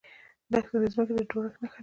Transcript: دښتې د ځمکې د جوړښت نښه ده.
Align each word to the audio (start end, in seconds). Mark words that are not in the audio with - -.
دښتې 0.51 0.77
د 0.81 0.85
ځمکې 0.93 1.13
د 1.17 1.19
جوړښت 1.31 1.57
نښه 1.63 1.77
ده. 1.77 1.79